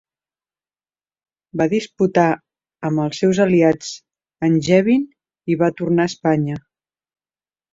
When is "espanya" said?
6.15-6.59